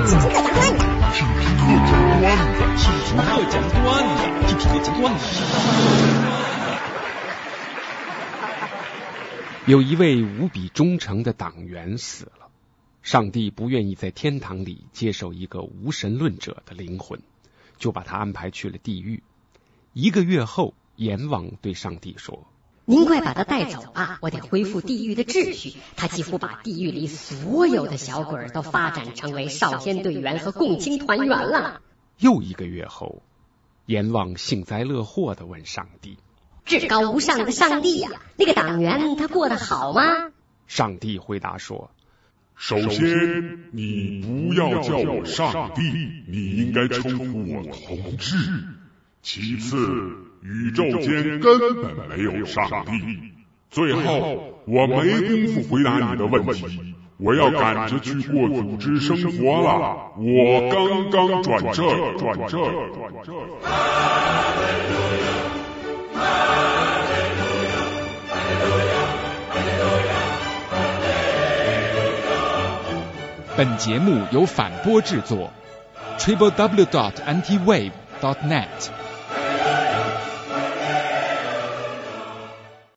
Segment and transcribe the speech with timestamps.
[0.00, 3.84] 听听课讲段子，听听课讲段子，听听课讲段
[4.16, 5.24] 子，听听课讲段子。
[9.66, 12.48] 有一位无比忠诚的党员死了，
[13.02, 17.20] 上帝不愿意在天堂里接受一个无神论者的灵魂，
[17.76, 19.22] 就把他安排去了地狱。
[19.92, 22.46] 一个月后，阎王对上帝说。
[22.90, 25.74] 您快把他带走吧，我得恢复地狱的秩序。
[25.94, 31.82] 他几乎把地狱里所有的小鬼都发展成为少先队员和共青团员了。
[32.18, 33.22] 又一个月后，
[33.86, 36.18] 阎王幸灾乐祸的问上帝
[36.66, 40.02] ：“至高无上的上帝呀，那个党员他过得好吗？”
[40.66, 41.92] 上帝回答说
[42.58, 45.82] ：“首先，你不要叫我上帝，
[46.26, 48.36] 你应该称呼我同志。
[49.22, 52.92] 其次。”宇宙间根本没有上帝。
[53.68, 56.64] 最后，我没工夫回答你的问题，
[57.18, 60.12] 我要赶着去过组织生活了。
[60.16, 63.34] 我刚刚转正，转正，转正。
[73.58, 75.52] 本节目由反播制作
[76.18, 78.90] ，triple w dot anti wave dot net。